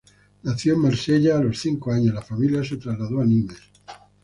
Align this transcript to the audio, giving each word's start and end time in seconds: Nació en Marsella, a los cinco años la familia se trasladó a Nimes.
Nació 0.41 0.73
en 0.73 0.79
Marsella, 0.79 1.37
a 1.37 1.43
los 1.43 1.59
cinco 1.59 1.91
años 1.91 2.15
la 2.15 2.23
familia 2.23 2.63
se 2.63 2.77
trasladó 2.77 3.21
a 3.21 3.25
Nimes. 3.25 3.59